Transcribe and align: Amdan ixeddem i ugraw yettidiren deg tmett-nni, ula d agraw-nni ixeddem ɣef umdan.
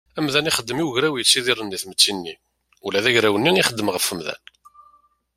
Amdan 0.19 0.49
ixeddem 0.49 0.79
i 0.83 0.85
ugraw 0.89 1.13
yettidiren 1.17 1.71
deg 1.71 1.81
tmett-nni, 1.81 2.35
ula 2.85 3.03
d 3.03 3.05
agraw-nni 3.09 3.51
ixeddem 3.57 3.91
ɣef 3.93 4.05
umdan. 4.13 4.41